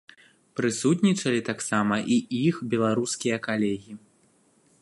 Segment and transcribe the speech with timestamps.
[0.59, 3.93] Прысутнічалі таксама і іх беларускія калегі.